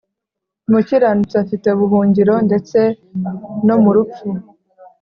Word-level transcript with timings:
umukiranutsi 0.67 1.35
afite 1.43 1.65
ubuhungiro 1.71 2.33
ndetse 2.47 2.79
no 3.67 3.75
mu 3.83 3.91
rupfu 3.95 4.27